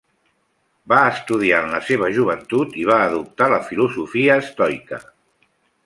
Va 0.93 1.01
estudiar 1.09 1.59
en 1.65 1.69
la 1.77 1.81
seva 1.89 2.09
joventut 2.17 2.73
i 2.85 2.89
va 2.93 2.99
adoptar 3.11 3.53
la 3.55 3.63
filosofia 3.71 4.43
estoica. 4.49 5.05